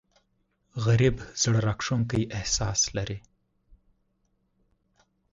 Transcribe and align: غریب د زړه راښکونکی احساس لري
غریب 0.85 1.15
د 1.21 1.27
زړه 1.41 1.59
راښکونکی 1.67 2.21
احساس 2.37 2.81
لري 2.95 3.17